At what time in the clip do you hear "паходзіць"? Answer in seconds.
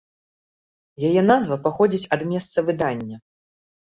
1.67-2.09